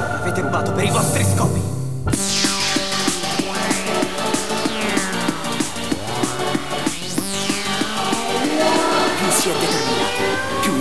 Avete 0.00 0.40
rubato 0.40 0.72
per 0.72 0.84
i 0.84 0.90
vostri 0.90 1.24
scopi. 1.24 1.60
Più 9.16 9.30
si 9.30 9.48
è 9.48 9.52
determinati, 9.52 10.22
più 10.60 10.79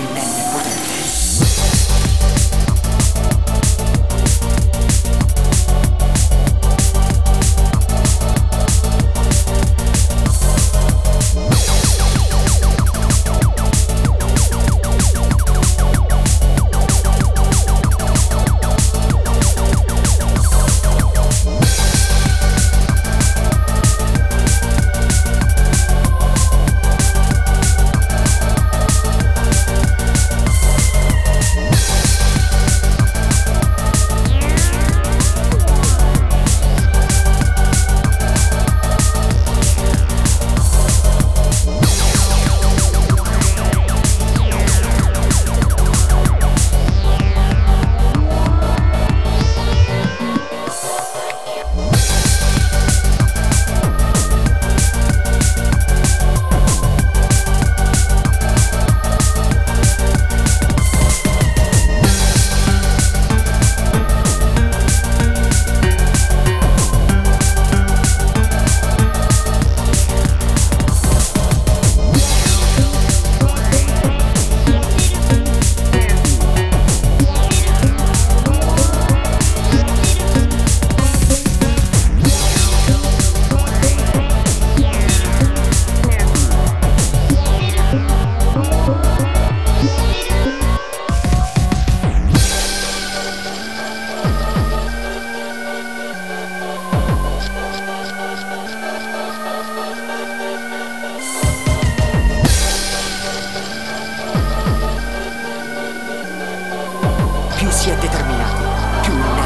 si 107.79 107.90
è 107.91 107.95
determinato. 107.95 108.62
più 109.03 109.38